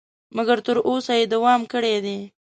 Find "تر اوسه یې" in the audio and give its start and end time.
0.65-1.25